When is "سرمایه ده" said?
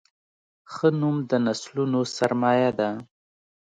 2.17-2.89